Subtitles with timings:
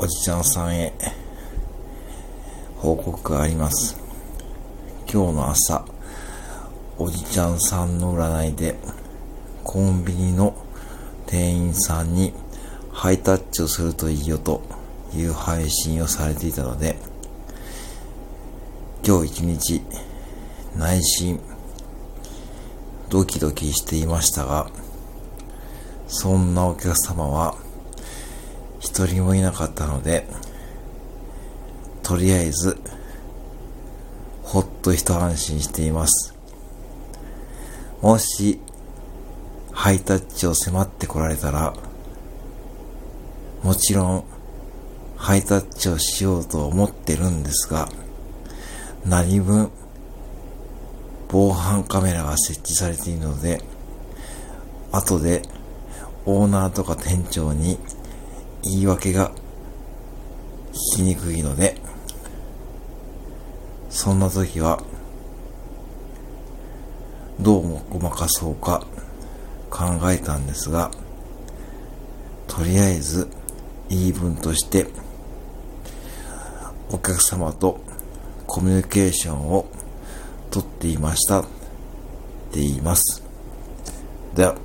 [0.00, 0.92] おじちゃんさんへ
[2.76, 3.96] 報告があります。
[5.12, 5.84] 今日の朝、
[6.98, 8.76] おじちゃんさんの占いで、
[9.64, 10.54] コンビニの
[11.26, 12.32] 店員さんに
[12.92, 14.62] ハイタッチをするといいよと
[15.16, 16.94] いう配信をされていたので、
[19.04, 19.82] 今日一日
[20.76, 21.40] 内心
[23.08, 24.70] ドキドキしていましたが、
[26.06, 27.56] そんなお客様は
[28.98, 30.26] 一人もいなかったので、
[32.02, 32.80] とりあえず、
[34.42, 36.34] ほっと一安心しています。
[38.02, 38.58] もし、
[39.70, 41.74] ハイタッチを迫ってこられたら、
[43.62, 44.24] もちろん、
[45.16, 47.88] ハイタッチをしようと思ってるんですが、
[49.04, 49.70] 何分、
[51.28, 53.62] 防犯カメラが設置されているので、
[54.90, 55.42] 後で、
[56.26, 57.78] オーナーとか店長に
[58.62, 59.30] 言い訳が
[60.92, 61.76] 聞きにくいので、
[63.88, 64.82] そんな時は、
[67.40, 68.86] どうもごまかそうか
[69.70, 70.90] 考えたんですが、
[72.46, 73.28] とりあえず
[73.88, 74.86] 言い分として、
[76.90, 77.80] お客様と
[78.46, 79.66] コミュニケーションを
[80.50, 81.44] とっていましたっ
[82.50, 83.22] て言います。
[84.34, 84.56] では、